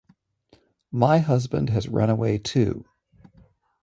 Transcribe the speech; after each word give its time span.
My 0.91 1.19
husband 1.19 1.69
has 1.69 1.87
run 1.87 2.09
away 2.09 2.39
too. 2.39 2.85